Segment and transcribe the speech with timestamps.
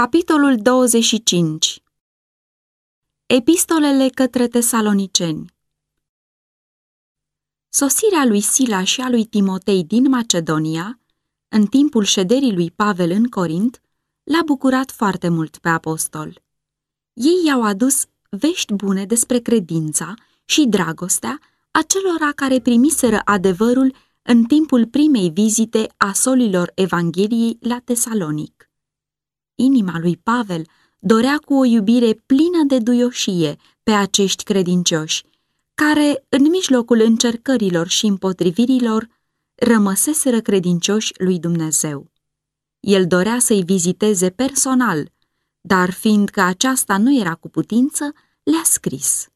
[0.00, 1.82] Capitolul 25
[3.26, 5.54] Epistolele către tesaloniceni
[7.68, 11.00] Sosirea lui Sila și a lui Timotei din Macedonia,
[11.48, 13.80] în timpul șederii lui Pavel în Corint,
[14.22, 16.42] l-a bucurat foarte mult pe apostol.
[17.12, 20.14] Ei i-au adus vești bune despre credința
[20.44, 21.40] și dragostea
[21.70, 28.63] acelora care primiseră adevărul în timpul primei vizite a solilor Evangheliei la Tesalonic.
[29.54, 30.66] Inima lui Pavel
[30.98, 35.24] dorea cu o iubire plină de duioșie pe acești credincioși,
[35.74, 39.08] care, în mijlocul încercărilor și împotrivirilor,
[39.54, 42.10] rămăseseră credincioși lui Dumnezeu.
[42.80, 45.12] El dorea să-i viziteze personal,
[45.60, 49.28] dar fiindcă aceasta nu era cu putință, le-a scris.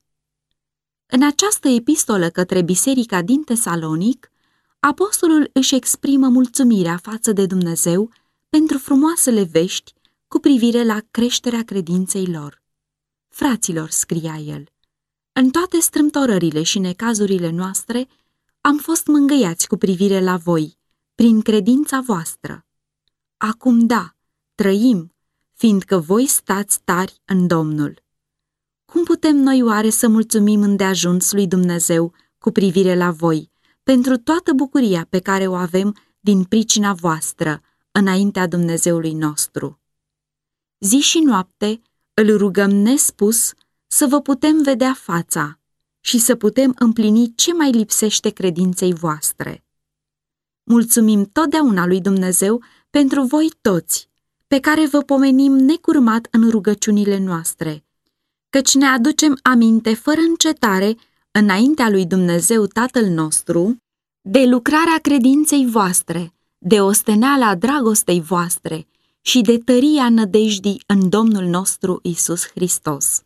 [1.06, 4.30] În această epistolă către biserica din Tesalonic,
[4.80, 8.10] apostolul își exprimă mulțumirea față de Dumnezeu
[8.48, 9.92] pentru frumoasele vești
[10.28, 12.62] cu privire la creșterea credinței lor.
[13.28, 14.64] Fraților, scria el,
[15.32, 18.08] în toate strâmtorările și necazurile noastre
[18.60, 20.78] am fost mângâiați cu privire la voi,
[21.14, 22.66] prin credința voastră.
[23.36, 24.14] Acum da,
[24.54, 25.14] trăim,
[25.52, 28.02] fiindcă voi stați tari în Domnul.
[28.84, 33.50] Cum putem noi oare să mulțumim îndeajuns lui Dumnezeu cu privire la voi,
[33.82, 39.80] pentru toată bucuria pe care o avem din pricina voastră, înaintea Dumnezeului nostru?
[40.80, 41.80] Zi și noapte
[42.14, 43.52] îl rugăm nespus
[43.86, 45.58] să vă putem vedea fața
[46.00, 49.64] și să putem împlini ce mai lipsește credinței voastre.
[50.64, 54.08] Mulțumim totdeauna lui Dumnezeu pentru voi toți,
[54.46, 57.84] pe care vă pomenim necurmat în rugăciunile noastre,
[58.50, 60.96] căci ne aducem aminte fără încetare
[61.30, 63.76] înaintea lui Dumnezeu Tatăl nostru
[64.20, 68.86] de lucrarea credinței voastre, de osteneala dragostei voastre
[69.20, 73.22] și de tăria nădejdii în Domnul nostru Isus Hristos.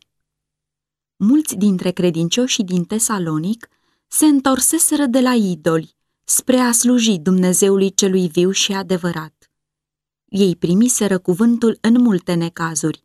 [1.16, 3.68] Mulți dintre credincioșii din Tesalonic
[4.06, 5.94] se întorseseră de la idoli
[6.24, 9.50] spre a sluji Dumnezeului celui viu și adevărat.
[10.24, 13.02] Ei primiseră cuvântul în multe necazuri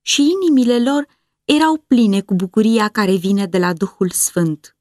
[0.00, 1.06] și inimile lor
[1.44, 4.76] erau pline cu bucuria care vine de la Duhul Sfânt.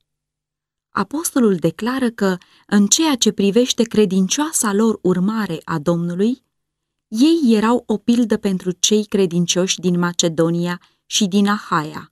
[0.89, 2.37] Apostolul declară că,
[2.67, 6.43] în ceea ce privește credincioasa lor urmare a Domnului,
[7.15, 12.11] ei erau o pildă pentru cei credincioși din Macedonia și din Ahaia.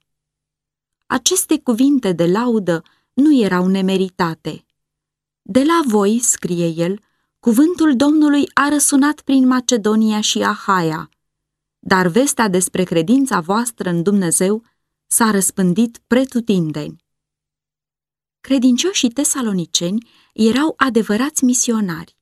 [1.06, 4.64] Aceste cuvinte de laudă nu erau nemeritate.
[5.42, 7.00] De la voi, scrie el,
[7.40, 11.08] cuvântul Domnului a răsunat prin Macedonia și Ahaia,
[11.78, 14.62] dar vestea despre credința voastră în Dumnezeu
[15.06, 17.04] s-a răspândit pretutindeni.
[18.40, 22.16] Credincioșii tesaloniceni erau adevărați misionari.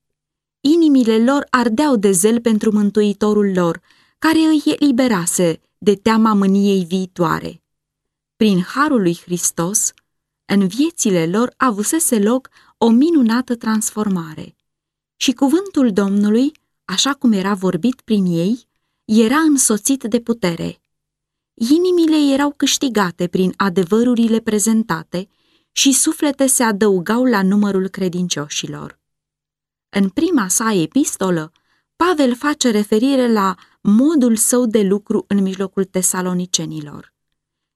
[0.63, 3.81] Inimile lor ardeau de zel pentru Mântuitorul lor,
[4.19, 7.63] care îi eliberase de teama mâniei viitoare.
[8.35, 9.93] Prin harul lui Hristos,
[10.45, 14.55] în viețile lor avusese loc o minunată transformare.
[15.15, 16.51] Și cuvântul Domnului,
[16.85, 18.67] așa cum era vorbit prin ei,
[19.05, 20.81] era însoțit de putere.
[21.53, 25.27] Inimile erau câștigate prin adevărurile prezentate
[25.71, 29.00] și suflete se adăugau la numărul credincioșilor.
[29.93, 31.51] În prima sa epistolă,
[31.95, 37.13] Pavel face referire la modul său de lucru în mijlocul tesalonicenilor.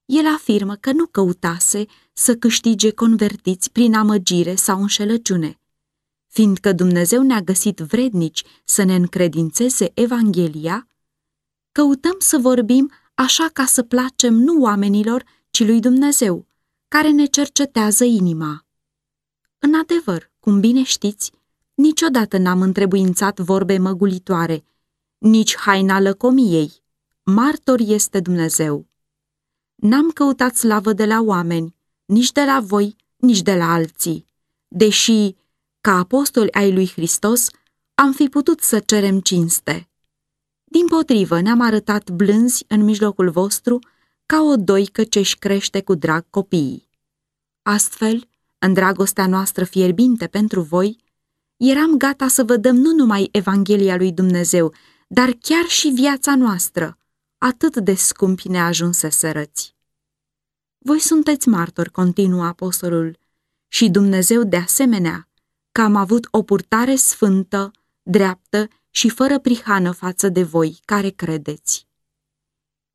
[0.06, 5.60] El afirmă că nu căutase să câștige convertiți prin amăgire sau înșelăciune,
[6.28, 10.88] fiindcă Dumnezeu ne-a găsit vrednici să ne încredințeze Evanghelia,
[11.72, 16.48] căutăm să vorbim așa ca să placem nu oamenilor, ci lui Dumnezeu,
[16.88, 18.66] care ne cercetează inima.
[19.60, 21.32] În adevăr, cum bine știți,
[21.76, 24.64] niciodată n-am întrebuințat vorbe măgulitoare,
[25.18, 26.84] nici haina lăcomiei.
[27.24, 28.88] Martor este Dumnezeu.
[29.76, 31.76] N-am căutat slavă de la oameni,
[32.06, 34.28] nici de la voi, nici de la alții,
[34.68, 35.36] deși,
[35.82, 37.48] ca apostoli ai lui Hristos,
[37.94, 39.90] am fi putut să cerem cinste.
[40.64, 43.80] Din potrivă, ne-am arătat blânzi în mijlocul vostru
[44.26, 46.90] ca o doică ce-și crește cu drag copiii.
[47.62, 48.28] Astfel,
[48.60, 51.04] în dragostea noastră fierbinte pentru voi,
[51.58, 54.74] eram gata să vă dăm nu numai Evanghelia lui Dumnezeu,
[55.08, 56.98] dar chiar și viața noastră,
[57.38, 58.72] atât de scumpi ne
[59.10, 59.76] sărăți.
[60.78, 63.18] Voi sunteți martori, continuă apostolul,
[63.68, 65.30] și Dumnezeu de asemenea,
[65.72, 67.72] că am avut o purtare sfântă,
[68.02, 71.88] dreaptă și fără prihană față de voi care credeți.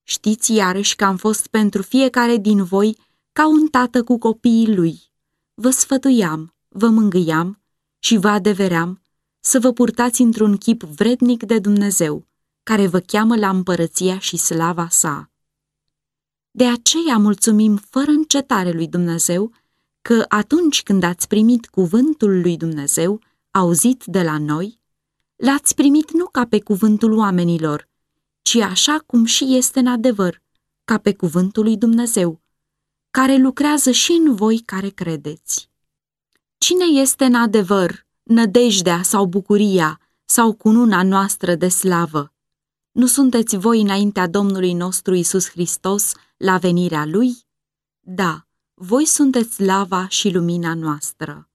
[0.03, 2.99] Știți iarăși că am fost pentru fiecare din voi
[3.33, 5.13] ca un tată cu copiii lui.
[5.55, 7.60] Vă sfătuiam, vă mângâiam
[8.01, 9.01] și vă adeveream
[9.41, 12.27] să vă purtați într-un chip vrednic de Dumnezeu,
[12.63, 15.31] care vă cheamă la împărăția și slava sa.
[16.51, 19.53] De aceea mulțumim fără încetare lui Dumnezeu
[20.03, 23.21] că atunci când ați primit cuvântul lui Dumnezeu,
[23.51, 24.81] auzit de la noi,
[25.37, 27.89] l-ați primit nu ca pe cuvântul oamenilor,
[28.43, 30.43] ci așa cum și este în adevăr,
[30.85, 32.41] ca pe cuvântul lui Dumnezeu,
[33.11, 35.70] care lucrează și în voi care credeți.
[36.65, 42.33] Cine este în adevăr nădejdea sau bucuria sau cununa noastră de slavă?
[42.93, 47.37] Nu sunteți voi înaintea Domnului nostru Isus Hristos la venirea Lui?
[48.01, 51.49] Da, voi sunteți lava și lumina noastră.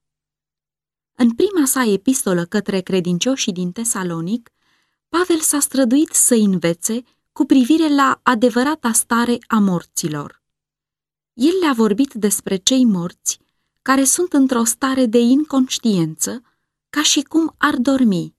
[1.15, 4.51] În prima sa epistolă către credincioșii din Tesalonic,
[5.09, 10.41] Pavel s-a străduit să învețe cu privire la adevărata stare a morților.
[11.33, 13.43] El le-a vorbit despre cei morți
[13.85, 16.41] care sunt într-o stare de inconștiență,
[16.89, 18.35] ca și cum ar dormi.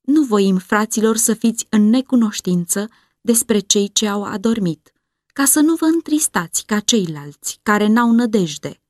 [0.00, 2.88] Nu voim, fraților, să fiți în necunoștință
[3.20, 4.92] despre cei ce au adormit,
[5.26, 8.82] ca să nu vă întristați ca ceilalți care n-au nădejde.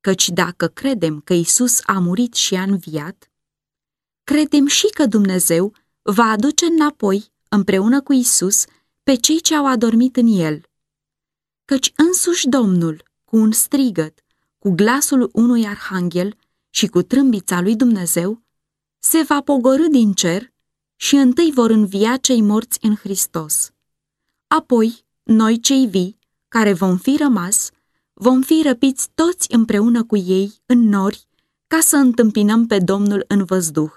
[0.00, 3.30] Căci dacă credem că Isus a murit și a înviat,
[4.24, 8.64] credem și că Dumnezeu va aduce înapoi, împreună cu Isus,
[9.02, 10.62] pe cei ce au adormit în El.
[11.64, 14.22] Căci însuși Domnul, cu un strigăt,
[14.68, 16.36] cu glasul unui arhanghel
[16.70, 18.42] și cu trâmbița lui Dumnezeu,
[18.98, 20.52] se va pogorâ din cer
[20.96, 23.70] și întâi vor învia cei morți în Hristos.
[24.46, 26.18] Apoi, noi cei vii,
[26.48, 27.70] care vom fi rămas,
[28.12, 31.26] vom fi răpiți toți împreună cu ei în nori
[31.66, 33.92] ca să întâmpinăm pe Domnul în văzduh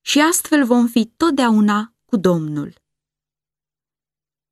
[0.00, 2.74] și astfel vom fi totdeauna cu Domnul.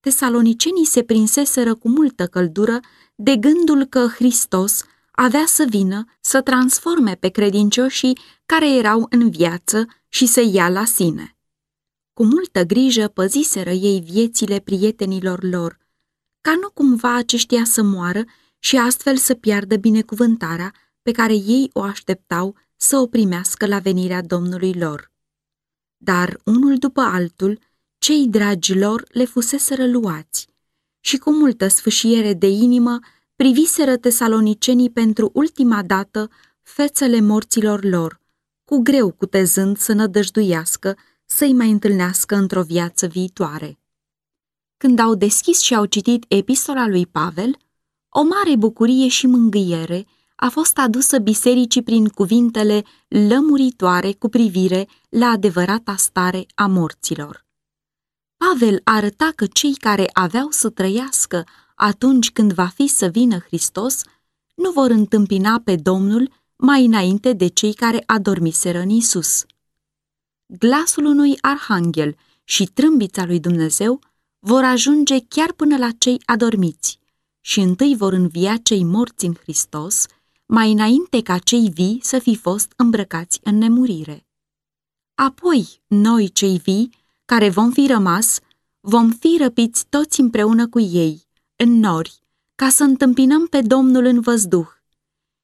[0.01, 2.81] Tesalonicenii se prinseseră cu multă căldură
[3.15, 4.85] de gândul că Hristos
[5.23, 10.85] avea să vină să transforme pe credincioșii care erau în viață și să ia la
[10.85, 11.37] sine.
[12.13, 15.79] Cu multă grijă păziseră ei viețile prietenilor lor,
[16.41, 18.25] ca nu cumva aceștia să moară
[18.59, 24.23] și astfel să piardă binecuvântarea pe care ei o așteptau să o primească la venirea
[24.23, 25.13] Domnului lor.
[25.97, 27.59] Dar unul după altul,
[27.99, 30.47] cei dragi lor le fuseseră luați
[31.01, 32.99] și cu multă sfâșiere de inimă
[33.41, 36.31] priviseră tesalonicenii pentru ultima dată
[36.63, 38.21] fețele morților lor,
[38.65, 43.79] cu greu cutezând să nădăjduiască să-i mai întâlnească într-o viață viitoare.
[44.77, 47.57] Când au deschis și au citit epistola lui Pavel,
[48.09, 55.27] o mare bucurie și mângâiere a fost adusă bisericii prin cuvintele lămuritoare cu privire la
[55.27, 57.47] adevărata stare a morților.
[58.37, 61.45] Pavel arăta că cei care aveau să trăiască
[61.81, 64.03] atunci când va fi să vină Hristos,
[64.55, 69.45] nu vor întâmpina pe Domnul mai înainte de cei care adormiseră în Isus.
[70.47, 74.01] Glasul unui arhanghel și trâmbița lui Dumnezeu
[74.39, 76.99] vor ajunge chiar până la cei adormiți
[77.41, 80.07] și întâi vor învia cei morți în Hristos,
[80.47, 84.27] mai înainte ca cei vii să fi fost îmbrăcați în nemurire.
[85.15, 86.91] Apoi, noi cei vii,
[87.25, 88.39] care vom fi rămas,
[88.81, 91.29] vom fi răpiți toți împreună cu ei,
[91.63, 92.23] în nori,
[92.55, 94.69] ca să întâmpinăm pe Domnul în văzduh.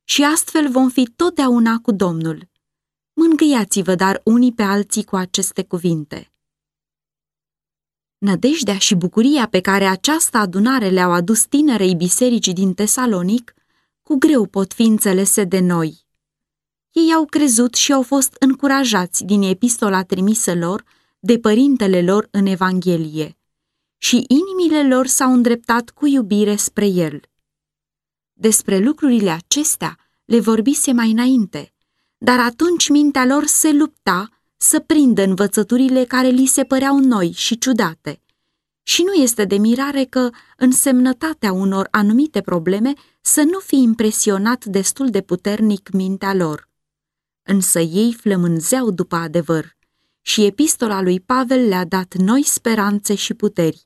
[0.05, 2.49] Și astfel vom fi totdeauna cu Domnul.
[3.13, 6.33] Mângâiați-vă dar unii pe alții cu aceste cuvinte.
[8.19, 13.55] Nădejdea și bucuria pe care această adunare le-au adus tinerei bisericii din Tesalonic,
[14.03, 16.07] cu greu pot fi înțelese de noi.
[16.93, 20.85] Ei au crezut și au fost încurajați din epistola trimisă lor
[21.19, 23.36] de părintele lor în Evanghelie
[23.99, 27.21] și inimile lor s-au îndreptat cu iubire spre el.
[28.33, 31.73] Despre lucrurile acestea le vorbise mai înainte,
[32.19, 37.59] dar atunci mintea lor se lupta să prindă învățăturile care li se păreau noi și
[37.59, 38.21] ciudate.
[38.83, 45.11] Și nu este de mirare că însemnătatea unor anumite probleme să nu fi impresionat destul
[45.11, 46.69] de puternic mintea lor.
[47.43, 49.77] Însă ei flămânzeau după adevăr
[50.21, 53.86] și epistola lui Pavel le-a dat noi speranțe și puteri,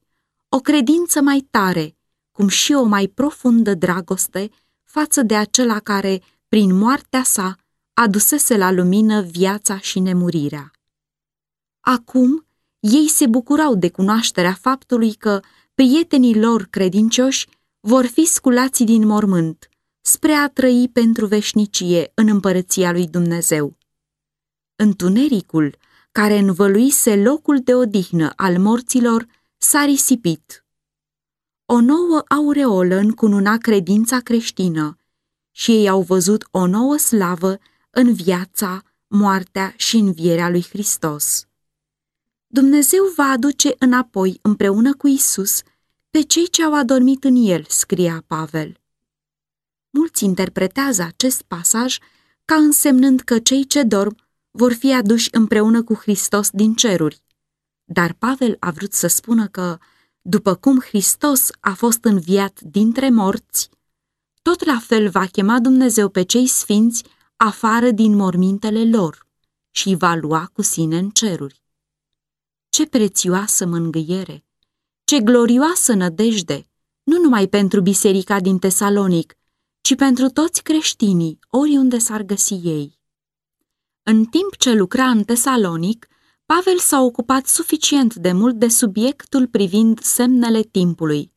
[0.53, 1.97] o credință mai tare,
[2.31, 4.51] cum și o mai profundă dragoste
[4.85, 7.57] față de acela care, prin moartea sa,
[7.95, 10.71] adusese la lumină viața și nemurirea.
[11.81, 12.47] Acum,
[12.81, 15.41] ei se bucurau de cunoașterea faptului că
[15.75, 17.49] prietenii lor credincioși
[17.81, 19.69] vor fi sculați din mormânt,
[20.01, 23.77] spre a trăi pentru veșnicie în împărăția lui Dumnezeu.
[24.77, 25.77] Întunericul,
[26.13, 29.27] care învăluise locul de odihnă al morților,
[29.63, 30.65] s-a risipit.
[31.67, 34.97] O nouă aureolă încununa credința creștină
[35.51, 37.59] și ei au văzut o nouă slavă
[37.91, 41.47] în viața, moartea și învierea lui Hristos.
[42.47, 45.63] Dumnezeu va aduce înapoi împreună cu Isus
[46.11, 48.81] pe cei ce au adormit în el, scria Pavel.
[49.91, 51.99] Mulți interpretează acest pasaj
[52.45, 54.17] ca însemnând că cei ce dorm
[54.51, 57.23] vor fi aduși împreună cu Hristos din ceruri.
[57.93, 59.79] Dar Pavel a vrut să spună că,
[60.23, 63.71] după cum Hristos a fost înviat dintre morți,
[64.43, 67.05] tot la fel va chema Dumnezeu pe cei sfinți
[67.37, 69.27] afară din mormintele lor
[69.71, 71.63] și va lua cu sine în ceruri.
[72.69, 74.45] Ce prețioasă mângâiere!
[75.05, 76.67] Ce glorioasă nădejde!
[77.03, 79.37] Nu numai pentru biserica din Tesalonic,
[79.81, 82.99] ci pentru toți creștinii, oriunde s-ar găsi ei.
[84.03, 86.09] În timp ce lucra în Tesalonic,
[86.57, 91.33] Pavel s-a ocupat suficient de mult de subiectul privind semnele timpului,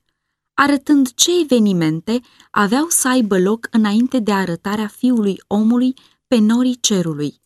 [0.53, 5.93] arătând ce evenimente aveau să aibă loc înainte de arătarea fiului omului
[6.27, 7.41] pe norii cerului,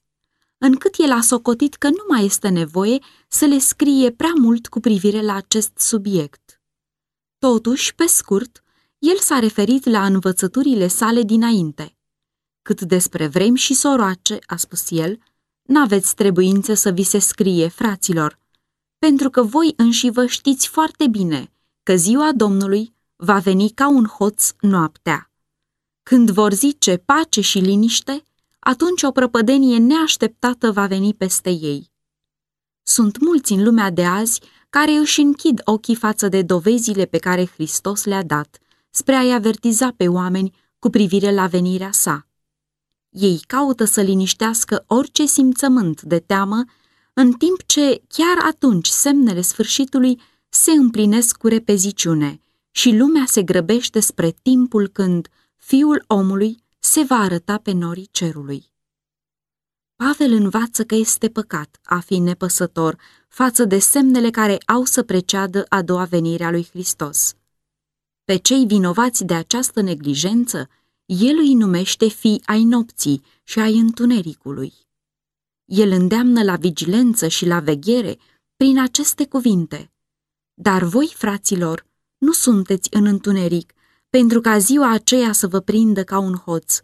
[0.58, 4.80] încât el a socotit că nu mai este nevoie să le scrie prea mult cu
[4.80, 6.62] privire la acest subiect.
[7.38, 8.64] Totuși, pe scurt,
[8.98, 11.98] el s-a referit la învățăturile sale dinainte.
[12.62, 15.20] Cât despre vremi și soroace, a spus el,
[15.68, 18.40] n-aveți trebuință să vi se scrie, fraților,
[19.00, 21.52] pentru că voi înși vă știți foarte bine
[21.84, 25.32] că ziua Domnului va veni ca un hoț noaptea.
[26.04, 28.24] Când vor zice pace și liniște,
[28.60, 31.92] atunci o prăpădenie neașteptată va veni peste ei.
[32.84, 37.46] Sunt mulți în lumea de azi care își închid ochii față de dovezile pe care
[37.46, 38.58] Hristos le-a dat,
[38.90, 42.27] spre a-i avertiza pe oameni cu privire la venirea sa.
[43.20, 46.64] Ei caută să liniștească orice simțământ de teamă,
[47.14, 52.40] în timp ce chiar atunci semnele sfârșitului se împlinesc cu repeziciune
[52.72, 58.66] și lumea se grăbește spre timpul când Fiul omului se va arăta pe norii cerului.
[59.96, 62.98] Pavel învață că este păcat a fi nepăsător
[63.28, 67.34] față de semnele care au să preceadă a doua venire a lui Hristos.
[68.24, 70.70] Pe cei vinovați de această neglijență,
[71.08, 74.74] el îi numește fii ai nopții și ai întunericului.
[75.66, 78.18] El îndeamnă la vigilență și la veghere
[78.56, 79.92] prin aceste cuvinte.
[80.54, 81.86] Dar voi, fraților,
[82.18, 83.74] nu sunteți în întuneric,
[84.10, 86.80] pentru ca ziua aceea să vă prindă ca un hoț.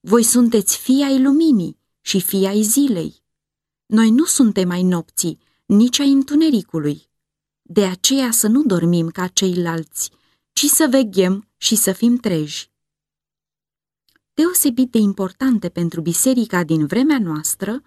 [0.00, 3.22] Voi sunteți fii ai luminii și fii ai zilei.
[3.86, 7.08] Noi nu suntem ai nopții, nici ai întunericului.
[7.62, 10.10] De aceea să nu dormim ca ceilalți,
[10.52, 12.74] ci să veghem și să fim treji.
[14.36, 17.82] Deosebit de importante pentru biserica din vremea noastră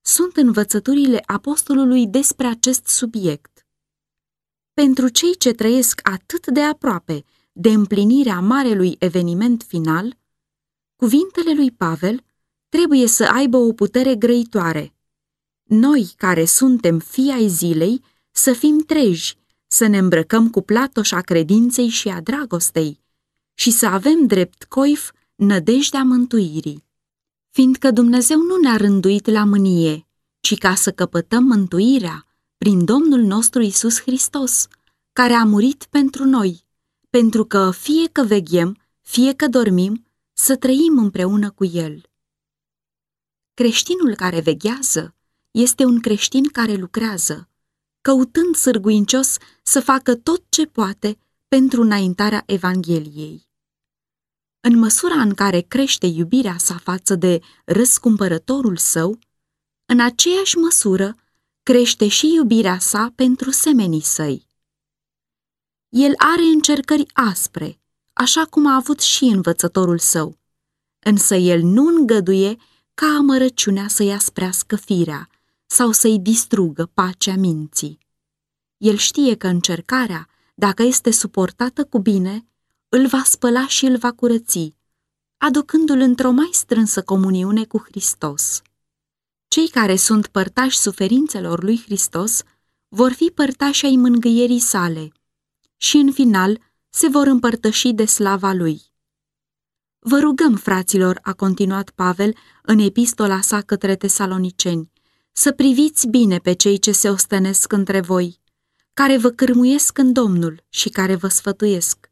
[0.00, 3.66] sunt învățăturile apostolului despre acest subiect.
[4.72, 10.18] Pentru cei ce trăiesc atât de aproape de împlinirea marelui eveniment final,
[10.96, 12.24] cuvintele lui Pavel
[12.68, 14.94] trebuie să aibă o putere grăitoare.
[15.62, 21.88] Noi, care suntem fii ai zilei, să fim treji, să ne îmbrăcăm cu platoșa credinței
[21.88, 23.00] și a dragostei
[23.54, 26.84] și să avem drept coif nădejdea mântuirii.
[27.50, 30.06] Fiindcă Dumnezeu nu ne-a rânduit la mânie,
[30.40, 34.66] ci ca să căpătăm mântuirea prin Domnul nostru Isus Hristos,
[35.12, 36.64] care a murit pentru noi,
[37.10, 42.02] pentru că fie că veghem, fie că dormim, să trăim împreună cu El.
[43.54, 45.14] Creștinul care veghează
[45.50, 47.48] este un creștin care lucrează,
[48.00, 51.18] căutând sârguincios să facă tot ce poate
[51.48, 53.49] pentru înaintarea Evangheliei.
[54.60, 59.18] În măsura în care crește iubirea sa față de răscumpărătorul său,
[59.86, 61.16] în aceeași măsură
[61.62, 64.46] crește și iubirea sa pentru semenii săi.
[65.88, 67.80] El are încercări aspre,
[68.12, 70.38] așa cum a avut și învățătorul său,
[70.98, 72.56] însă el nu îngăduie
[72.94, 75.28] ca amărăciunea să-i asprească firea
[75.66, 77.98] sau să-i distrugă pacea minții.
[78.76, 82.49] El știe că încercarea, dacă este suportată cu bine,
[82.92, 84.74] îl va spăla și îl va curăți,
[85.36, 88.62] aducându-l într-o mai strânsă comuniune cu Hristos.
[89.48, 92.42] Cei care sunt părtași suferințelor lui Hristos
[92.88, 95.12] vor fi părtași ai mângâierii sale
[95.76, 98.82] și, în final, se vor împărtăși de slava lui.
[99.98, 104.90] Vă rugăm, fraților, a continuat Pavel în epistola sa către tesaloniceni,
[105.32, 108.40] să priviți bine pe cei ce se ostenesc între voi,
[108.94, 112.09] care vă cârmuiesc în Domnul și care vă sfătuiesc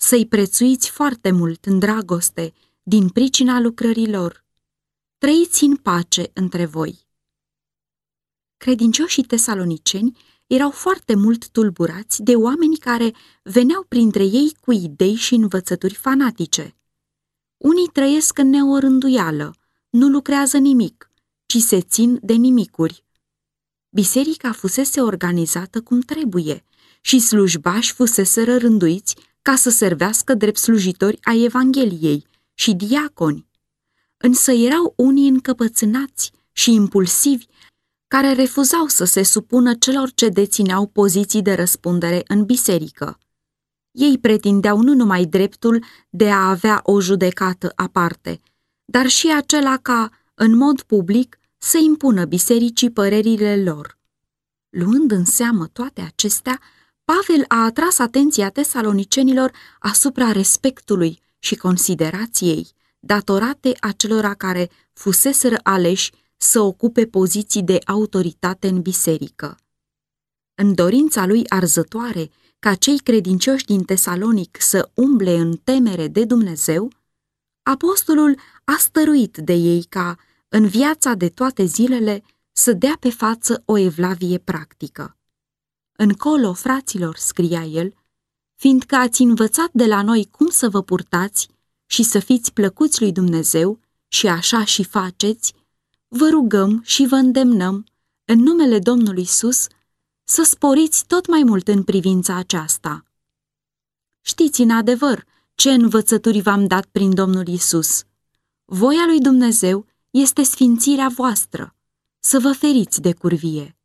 [0.00, 2.52] să-i prețuiți foarte mult în dragoste
[2.82, 4.44] din pricina lucrărilor.
[5.18, 7.06] Trăiți în pace între voi.
[8.56, 15.34] Credincioșii tesaloniceni erau foarte mult tulburați de oameni care veneau printre ei cu idei și
[15.34, 16.76] învățături fanatice.
[17.56, 19.54] Unii trăiesc în neorânduială,
[19.90, 21.10] nu lucrează nimic,
[21.46, 23.04] ci se țin de nimicuri.
[23.90, 26.64] biserica fusese organizată cum trebuie
[27.00, 29.16] și slujbași fuseseră rânduiți
[29.48, 33.46] ca să servească drept slujitori ai Evangheliei și diaconi.
[34.16, 37.44] Însă erau unii încăpățânați și impulsivi
[38.06, 43.18] care refuzau să se supună celor ce dețineau poziții de răspundere în biserică.
[43.90, 48.40] Ei pretindeau nu numai dreptul de a avea o judecată aparte,
[48.84, 53.98] dar și acela ca, în mod public, să impună bisericii părerile lor.
[54.68, 56.60] Luând în seamă toate acestea,
[57.14, 62.68] Pavel a atras atenția tesalonicenilor asupra respectului și considerației
[63.00, 69.56] datorate acelora care fuseseră aleși să ocupe poziții de autoritate în biserică.
[70.54, 76.92] În dorința lui arzătoare ca cei credincioși din Tesalonic să umble în temere de Dumnezeu,
[77.62, 80.16] apostolul a stăruit de ei ca,
[80.48, 82.22] în viața de toate zilele,
[82.52, 85.17] să dea pe față o evlavie practică.
[86.00, 87.94] Încolo, fraților, scria el,
[88.54, 91.48] fiindcă ați învățat de la noi cum să vă purtați
[91.86, 93.78] și să fiți plăcuți lui Dumnezeu
[94.08, 95.54] și așa și faceți,
[96.08, 97.86] vă rugăm și vă îndemnăm,
[98.24, 99.66] în numele Domnului Isus,
[100.24, 103.04] să sporiți tot mai mult în privința aceasta.
[104.20, 105.24] Știți în adevăr
[105.54, 108.02] ce învățături v-am dat prin Domnul Isus.
[108.64, 111.74] Voia lui Dumnezeu este sfințirea voastră,
[112.18, 113.77] să vă feriți de curvie,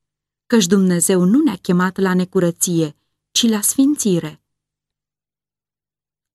[0.53, 2.95] căci Dumnezeu nu ne-a chemat la necurăție,
[3.31, 4.41] ci la sfințire.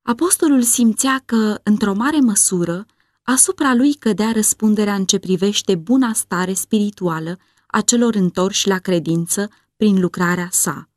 [0.03, 2.87] Apostolul simțea că, într-o mare măsură,
[3.23, 9.51] asupra lui cădea răspunderea în ce privește buna stare spirituală a celor întorși la credință
[9.77, 10.89] prin lucrarea sa.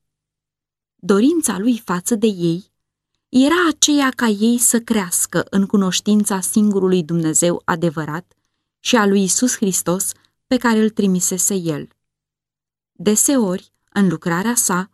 [0.96, 2.72] Dorința lui față de ei
[3.30, 8.34] era aceea ca ei să crească în cunoștința singurului Dumnezeu adevărat
[8.80, 10.12] și a lui Isus Hristos
[10.48, 11.90] pe care îl trimisese el.
[13.02, 14.90] Deseori, în lucrarea sa,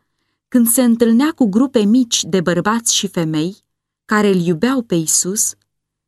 [0.48, 3.58] când se întâlnea cu grupe mici de bărbați și femei
[4.06, 5.54] care îl iubeau pe Isus,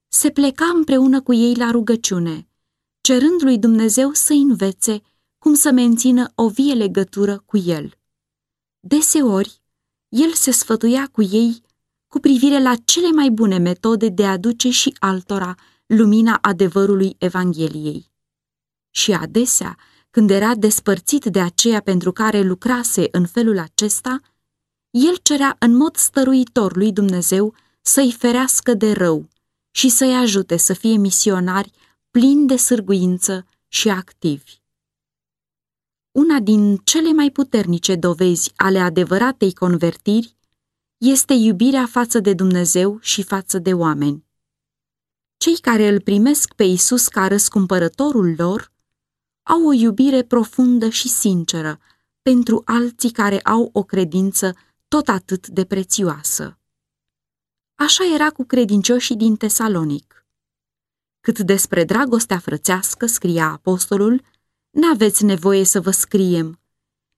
[0.07, 2.47] se pleca împreună cu ei la rugăciune,
[3.01, 5.01] cerând lui Dumnezeu să învețe
[5.37, 7.93] cum să mențină o vie legătură cu el.
[8.79, 9.61] Deseori,
[10.09, 11.61] el se sfătuia cu ei
[12.07, 18.11] cu privire la cele mai bune metode de a duce și altora lumina adevărului Evangheliei.
[18.89, 19.77] Și adesea,
[20.09, 24.19] când era despărțit de aceea pentru care lucrase în felul acesta,
[24.89, 29.27] el cerea în mod stăruitor lui Dumnezeu să-i ferească de rău
[29.71, 31.71] și să-i ajute să fie misionari
[32.11, 34.57] plini de sârguință și activi.
[36.11, 40.35] Una din cele mai puternice dovezi ale adevăratei convertiri
[40.97, 44.25] este iubirea față de Dumnezeu și față de oameni.
[45.37, 48.71] Cei care îl primesc pe Isus ca răscumpărătorul lor
[49.49, 51.79] au o iubire profundă și sinceră
[52.21, 54.55] pentru alții care au o credință
[54.87, 56.57] tot atât de prețioasă.
[57.75, 60.25] Așa era cu credincioșii din Tesalonic.
[61.19, 64.21] Cât despre dragostea frățească, scria apostolul,
[64.69, 66.59] n-aveți nevoie să vă scriem,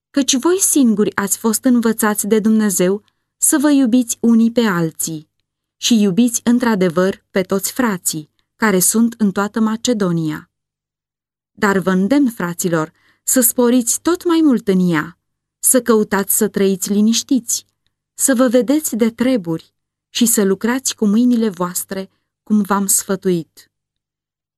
[0.10, 3.04] căci voi singuri ați fost învățați de Dumnezeu
[3.38, 5.30] să vă iubiți unii pe alții
[5.78, 10.51] și iubiți într-adevăr pe toți frații care sunt în toată Macedonia.
[11.52, 12.92] Dar vă îndemn, fraților,
[13.24, 15.18] să sporiți tot mai mult în ea,
[15.60, 17.66] să căutați să trăiți liniștiți,
[18.14, 19.74] să vă vedeți de treburi
[20.10, 22.10] și să lucrați cu mâinile voastre
[22.44, 23.72] cum v-am sfătuit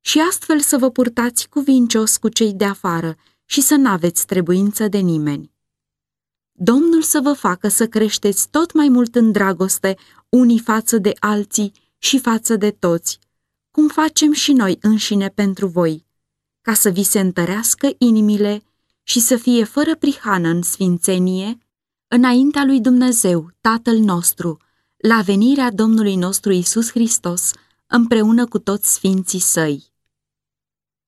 [0.06, 4.98] și astfel să vă purtați cuvincios cu cei de afară și să n-aveți trebuință de
[4.98, 5.52] nimeni.
[6.52, 9.98] Domnul să vă facă să creșteți tot mai mult în dragoste
[10.30, 13.20] unii față de alții și față de toți,
[13.72, 16.06] cum facem și noi înșine pentru voi,
[16.63, 18.63] ca să vi se întărească inimile
[19.04, 21.58] și să fie fără prihană în sfințenie,
[22.08, 24.58] înaintea lui Dumnezeu, Tatăl nostru,
[24.97, 27.52] la venirea Domnului nostru Isus Hristos,
[27.88, 29.91] împreună cu toți sfinții săi.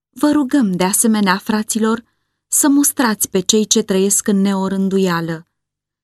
[0.10, 2.04] Vă rugăm de asemenea, fraților,
[2.48, 5.48] să mustrați pe cei ce trăiesc în neorânduială,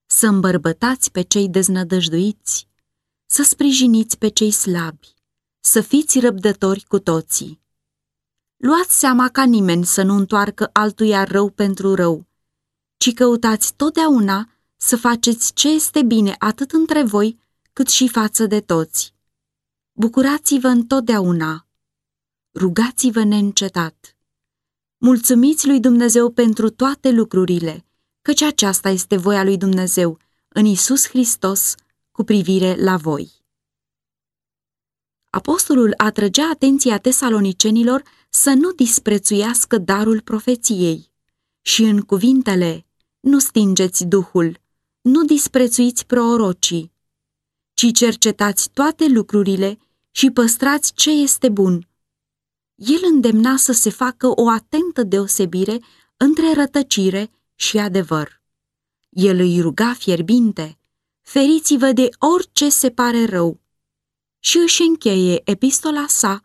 [0.06, 2.68] să îmbărbătați pe cei deznădăjduiți,
[3.26, 5.14] să sprijiniți pe cei slabi,
[5.60, 7.61] să fiți răbdători cu toții.
[8.64, 12.26] Luați seama ca nimeni să nu întoarcă altuia rău pentru rău,
[12.98, 17.40] ci căutați totdeauna să faceți ce este bine atât între voi
[17.74, 19.14] cât și față de toți.
[19.92, 21.68] Bucurați-vă întotdeauna,
[22.54, 24.16] rugați-vă neîncetat.
[24.98, 27.86] Mulțumiți lui Dumnezeu pentru toate lucrurile,
[28.22, 31.76] căci aceasta este voia lui Dumnezeu în Isus Hristos
[32.12, 33.32] cu privire la voi.
[35.30, 41.12] Apostolul atrăgea atenția tesalonicenilor să nu disprețuiască darul profeției
[41.62, 42.86] și în cuvintele
[43.20, 44.60] nu stingeți Duhul,
[45.02, 46.92] nu disprețuiți prorocii,
[47.74, 49.78] ci cercetați toate lucrurile
[50.12, 51.88] și păstrați ce este bun.
[52.76, 55.80] El îndemna să se facă o atentă deosebire
[56.18, 58.42] între rătăcire și adevăr.
[59.10, 60.78] El îi ruga fierbinte,
[61.22, 63.60] feriți-vă de orice se pare rău.
[64.40, 66.42] Și își încheie epistola sa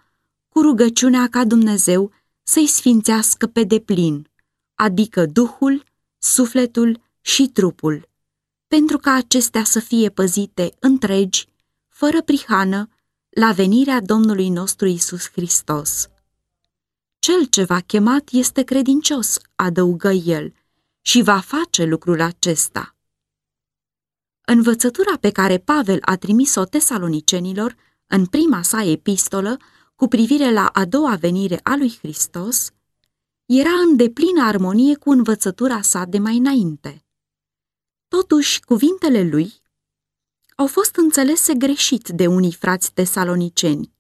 [0.57, 4.29] cu rugăciunea ca Dumnezeu să-i sfințească pe deplin,
[4.75, 5.85] adică Duhul,
[6.19, 8.09] sufletul și trupul,
[8.67, 11.49] pentru ca acestea să fie păzite întregi,
[11.89, 12.89] fără prihană,
[13.29, 16.09] la venirea Domnului nostru Isus Hristos.
[17.19, 20.53] Cel ce v-a chemat este credincios, adăugă el,
[21.01, 22.95] și va face lucrul acesta.
[24.41, 29.57] Învățătura pe care Pavel a trimis-o tesalonicenilor în prima sa epistolă
[29.97, 32.71] cu privire la a doua venire a lui Hristos
[33.47, 37.05] era în deplină armonie cu învățătura sa de mai înainte.
[38.09, 39.55] Totuși, cuvintele lui
[40.57, 43.95] au fost înțelese greșit de unii frați tesaloniceni.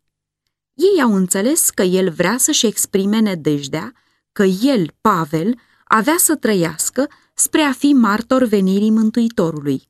[0.74, 3.92] Ei au înțeles că el vrea să-și exprime nedejdea
[4.32, 9.88] că el, Pavel, avea să trăiască spre a fi martor venirii Mântuitorului.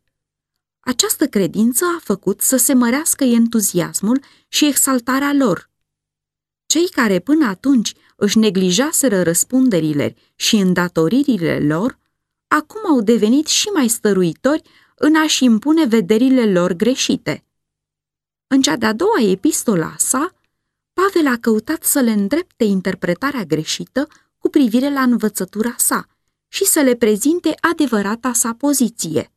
[0.81, 5.71] Această credință a făcut să se mărească entuziasmul și exaltarea lor.
[6.67, 11.99] Cei care până atunci își neglijaseră răspunderile și îndatoririle lor,
[12.49, 14.63] acum au devenit și mai stăruitori
[14.95, 17.45] în a-și impune vederile lor greșite.
[18.47, 20.35] În cea de-a doua epistola sa,
[20.93, 26.07] Pavel a căutat să le îndrepte interpretarea greșită cu privire la învățătura sa
[26.49, 29.33] și să le prezinte adevărata sa poziție.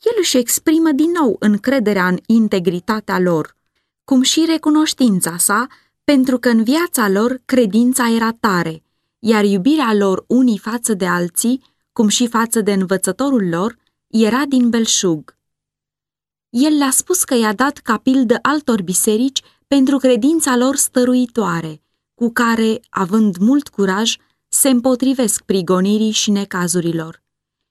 [0.00, 3.56] El își exprimă din nou încrederea în integritatea lor,
[4.04, 5.66] cum și recunoștința sa,
[6.04, 8.82] pentru că în viața lor credința era tare,
[9.18, 14.70] iar iubirea lor unii față de alții, cum și față de învățătorul lor, era din
[14.70, 15.38] belșug.
[16.50, 21.82] El le-a spus că i-a dat ca pildă altor biserici pentru credința lor stăruitoare,
[22.14, 24.16] cu care, având mult curaj,
[24.48, 27.22] se împotrivesc prigonirii și necazurilor.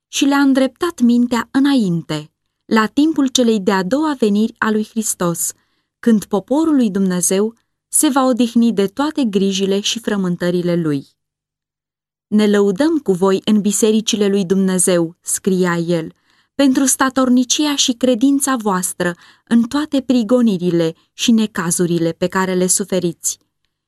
[0.07, 2.31] Și le-a îndreptat mintea înainte,
[2.65, 5.51] la timpul celei de-a doua veniri a lui Hristos,
[5.99, 7.53] când poporul lui Dumnezeu
[7.89, 11.07] se va odihni de toate grijile și frământările lui.
[12.27, 16.13] Ne lăudăm cu voi în bisericile lui Dumnezeu, scria el,
[16.55, 19.15] pentru statornicia și credința voastră
[19.47, 23.37] în toate prigonirile și necazurile pe care le suferiți,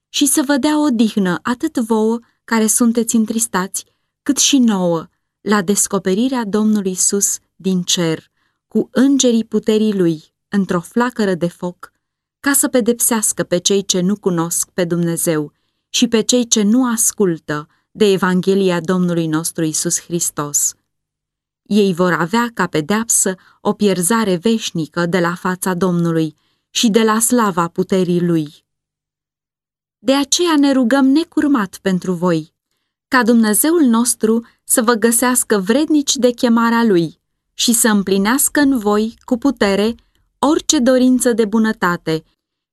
[0.09, 3.85] și să vă dea odihnă atât vouă care sunteți întristați,
[4.23, 5.07] cât și nouă,
[5.41, 8.29] la descoperirea Domnului Isus din cer,
[8.67, 11.90] cu îngerii puterii Lui, într-o flacără de foc,
[12.41, 15.51] ca să pedepsească pe cei ce nu cunosc pe Dumnezeu
[15.89, 20.75] și pe cei ce nu ascultă de Evanghelia Domnului nostru Isus Hristos
[21.71, 26.35] ei vor avea ca pedeapsă o pierzare veșnică de la fața Domnului
[26.69, 28.65] și de la slava puterii Lui.
[29.99, 32.53] De aceea ne rugăm necurmat pentru voi,
[33.07, 37.19] ca Dumnezeul nostru să vă găsească vrednici de chemarea Lui
[37.53, 39.95] și să împlinească în voi cu putere
[40.49, 42.23] orice dorință de bunătate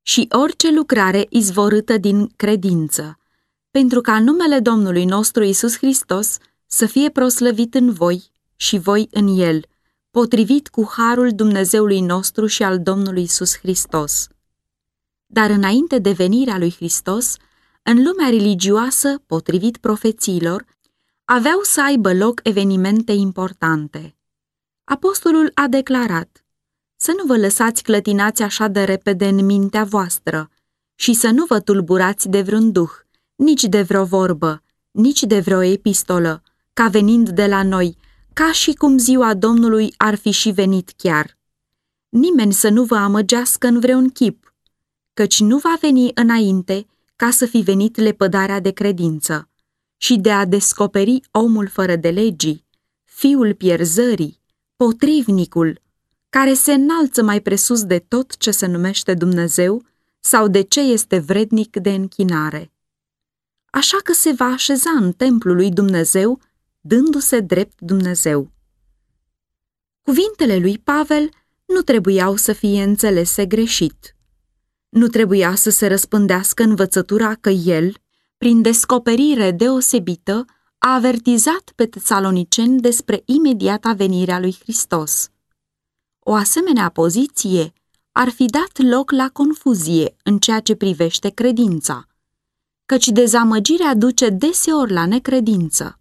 [0.02, 3.18] și orice lucrare izvorâtă din credință,
[3.70, 9.38] pentru ca numele Domnului nostru Isus Hristos să fie proslăvit în voi și voi în
[9.38, 9.64] el,
[10.10, 14.28] potrivit cu harul Dumnezeului nostru și al Domnului Isus Hristos.
[15.26, 17.36] Dar înainte de venirea lui Hristos,
[17.82, 20.64] în lumea religioasă, potrivit profețiilor,
[21.24, 24.16] aveau să aibă loc evenimente importante.
[24.84, 26.42] Apostolul a declarat,
[27.00, 30.50] să nu vă lăsați clătinați așa de repede în mintea voastră
[30.94, 32.90] și să nu vă tulburați de vreun duh,
[33.34, 37.96] nici de vreo vorbă, nici de vreo epistolă, ca venind de la noi,
[38.32, 41.36] ca și cum ziua Domnului ar fi și venit chiar.
[42.08, 44.54] Nimeni să nu vă amăgească în vreun chip,
[45.14, 49.48] căci nu va veni înainte ca să fi venit lepădarea de credință
[49.96, 52.64] și de a descoperi omul fără de legii,
[53.04, 54.40] fiul pierzării,
[54.76, 55.80] potrivnicul,
[56.28, 59.84] care se înalță mai presus de tot ce se numește Dumnezeu
[60.20, 62.72] sau de ce este vrednic de închinare.
[63.70, 66.40] Așa că se va așeza în templul lui Dumnezeu
[66.80, 68.50] dându-se drept Dumnezeu.
[70.02, 71.28] Cuvintele lui Pavel
[71.64, 74.16] nu trebuiau să fie înțelese greșit.
[74.88, 77.94] Nu trebuia să se răspândească învățătura că el,
[78.38, 80.44] prin descoperire deosebită,
[80.78, 85.30] a avertizat pe tesaloniceni despre imediata venirea lui Hristos.
[86.30, 87.72] O asemenea poziție
[88.12, 92.06] ar fi dat loc la confuzie în ceea ce privește credința,
[92.86, 96.00] căci dezamăgirea duce deseori la necredință.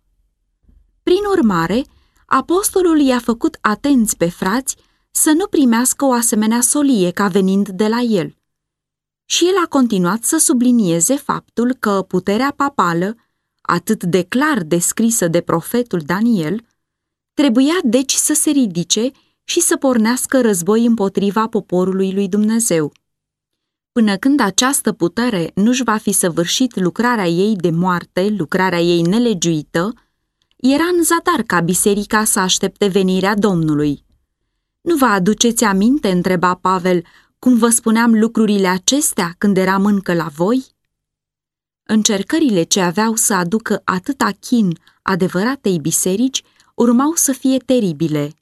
[1.03, 1.85] Prin urmare,
[2.25, 4.75] apostolul i-a făcut atenți pe frați
[5.11, 8.35] să nu primească o asemenea solie ca venind de la el.
[9.25, 13.15] Și el a continuat să sublinieze faptul că puterea papală,
[13.61, 16.65] atât de clar descrisă de profetul Daniel,
[17.33, 19.11] trebuia deci să se ridice
[19.49, 22.91] și să pornească război împotriva poporului lui Dumnezeu.
[23.91, 29.93] Până când această putere nu-și va fi săvârșit lucrarea ei de moarte, lucrarea ei nelegiuită,
[30.55, 34.05] era în zadar ca biserica să aștepte venirea Domnului.
[34.81, 37.03] Nu vă aduceți aminte, întreba Pavel,
[37.39, 40.65] cum vă spuneam lucrurile acestea când eram încă la voi?
[41.83, 46.43] Încercările ce aveau să aducă atâta chin adevăratei biserici
[46.75, 48.36] urmau să fie teribile.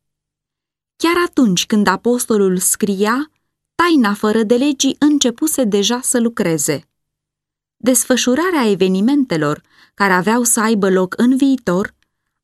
[0.96, 3.32] Chiar atunci când apostolul scria,
[3.76, 6.88] taina fără de legii începuse deja să lucreze.
[7.78, 9.62] Desfășurarea evenimentelor
[9.94, 11.94] care aveau să aibă loc în viitor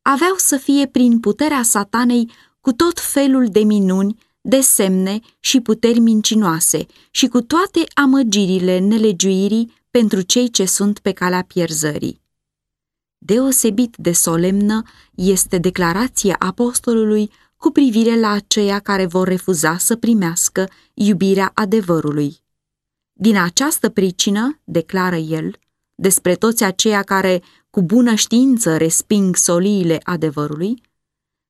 [0.02, 6.00] aveau să fie prin puterea satanei cu tot felul de minuni, de semne și puteri
[6.00, 12.22] mincinoase și cu toate amăgirile nelegiuirii pentru cei ce sunt pe calea pierzării.
[13.18, 14.82] Deosebit de solemnă
[15.16, 22.44] este declarația apostolului cu privire la aceia care vor refuza să primească iubirea adevărului.
[23.14, 25.56] Din această pricină, declară el,
[25.96, 30.82] despre toți aceia care cu bună știință resping soliile adevărului,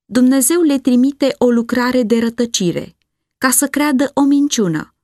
[0.04, 2.96] Dumnezeu le trimite o lucrare de rătăcire,
[3.38, 4.94] ca să creadă o minciună,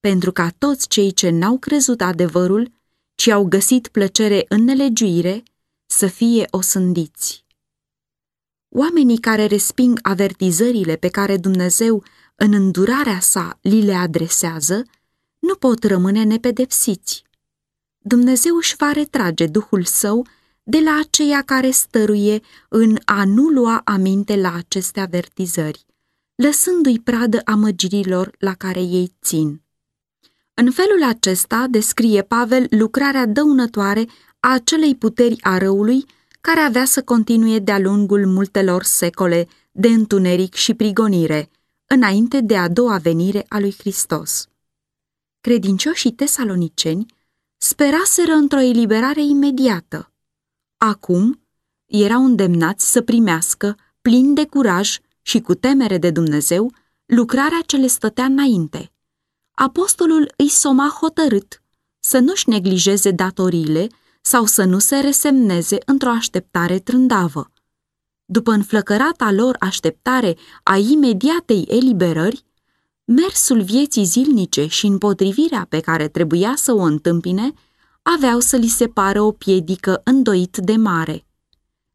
[0.00, 2.72] pentru ca toți cei ce n-au crezut adevărul,
[3.14, 5.42] ci au găsit plăcere în nelegiuire,
[5.86, 7.43] să fie osândiți.
[8.76, 14.82] Oamenii care resping avertizările pe care Dumnezeu, în îndurarea sa, li le adresează,
[15.38, 17.24] nu pot rămâne nepedepsiți.
[17.98, 20.26] Dumnezeu își va retrage Duhul Său
[20.62, 25.84] de la aceia care stăruie în a nu lua aminte la aceste avertizări,
[26.34, 29.62] lăsându-i pradă amăgirilor la care ei țin.
[30.54, 34.04] În felul acesta descrie Pavel lucrarea dăunătoare
[34.40, 36.04] a acelei puteri a răului
[36.46, 41.50] care avea să continue de-a lungul multelor secole de întuneric și prigonire,
[41.86, 44.46] înainte de a doua venire a lui Hristos.
[45.40, 47.06] Credincioșii tesaloniceni
[47.56, 50.12] speraseră într-o eliberare imediată.
[50.76, 51.40] Acum
[51.86, 56.72] erau îndemnați să primească, plin de curaj și cu temere de Dumnezeu,
[57.06, 58.92] lucrarea ce le stătea înainte.
[59.50, 61.62] Apostolul îi soma hotărât
[62.00, 63.88] să nu-și neglijeze datoriile
[64.26, 67.52] sau să nu se resemneze într-o așteptare trândavă.
[68.24, 72.44] După înflăcărata lor așteptare a imediatei eliberări,
[73.04, 77.52] mersul vieții zilnice și împotrivirea pe care trebuia să o întâmpine
[78.02, 81.26] aveau să li se pară o piedică îndoit de mare.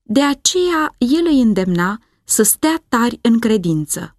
[0.02, 4.16] De aceea el îi îndemna să stea tari în credință.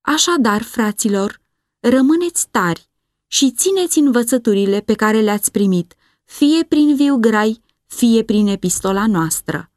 [0.00, 1.40] Așadar, fraților,
[1.80, 2.88] rămâneți tari
[3.26, 5.94] și țineți învățăturile pe care le-ați primit,
[6.28, 9.70] fie prin viu grai, fie prin epistola noastră.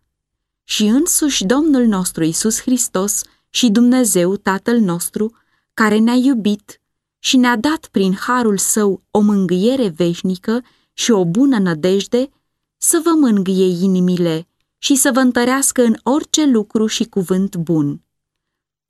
[0.64, 5.36] Și însuși Domnul nostru Isus Hristos și Dumnezeu Tatăl nostru,
[5.74, 6.82] care ne-a iubit
[7.20, 12.30] și ne-a dat prin harul său o mângâiere veșnică și o bună nădejde,
[12.78, 18.02] să vă mângâie inimile și să vă întărească în orice lucru și cuvânt bun.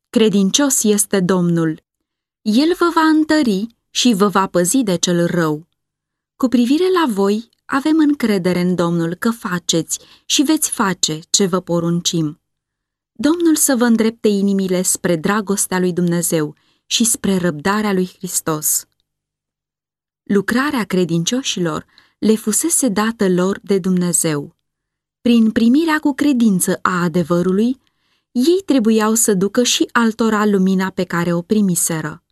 [0.09, 1.83] Credincios este Domnul.
[2.41, 5.67] El vă va întări și vă va păzi de cel rău.
[6.35, 11.59] Cu privire la voi, avem încredere în Domnul că faceți și veți face ce vă
[11.59, 12.41] poruncim.
[13.11, 16.55] Domnul să vă îndrepte inimile spre dragostea lui Dumnezeu
[16.85, 18.85] și spre răbdarea lui Hristos.
[20.23, 21.85] Lucrarea credincioșilor
[22.17, 24.55] le fusese dată lor de Dumnezeu.
[25.21, 27.81] Prin primirea cu credință a adevărului,
[28.31, 32.23] ei trebuiau să ducă și altora lumina pe care o primiseră.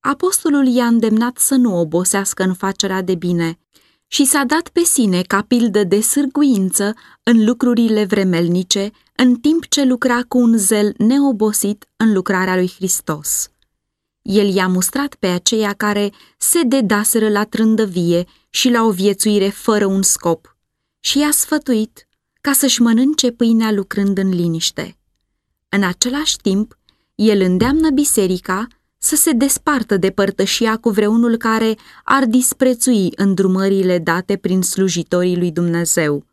[0.00, 3.58] Apostolul i-a îndemnat să nu obosească în facerea de bine
[4.08, 9.84] și s-a dat pe sine ca pildă de sârguință în lucrurile vremelnice, în timp ce
[9.84, 13.50] lucra cu un zel neobosit în lucrarea lui Hristos.
[14.22, 19.86] El i-a mustrat pe aceia care se dedaseră la trândăvie și la o viețuire fără
[19.86, 20.56] un scop
[21.00, 22.08] și i-a sfătuit
[22.40, 24.96] ca să-și mănânce pâinea lucrând în liniște.
[25.68, 26.78] În același timp,
[27.14, 28.66] el îndeamnă biserica
[28.98, 35.52] să se despartă de părtășia cu vreunul care ar disprețui îndrumările date prin slujitorii lui
[35.52, 36.24] Dumnezeu.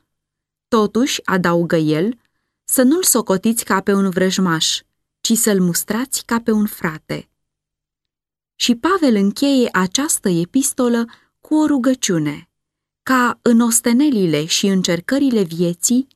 [0.68, 2.18] Totuși, adaugă el,
[2.64, 4.80] să nu-l socotiți ca pe un vrăjmaș,
[5.22, 7.30] ci să-l mustrați ca pe un frate.
[8.56, 11.06] Și Pavel încheie această epistolă
[11.40, 12.50] cu o rugăciune,
[13.04, 16.08] ca în ostenelile și încercările vieții,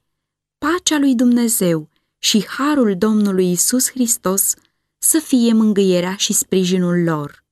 [0.58, 4.54] Pacea lui Dumnezeu și harul Domnului Isus Hristos
[5.10, 7.44] să fie mângâierea și sprijinul lor.